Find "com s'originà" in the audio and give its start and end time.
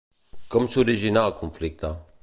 0.55-1.27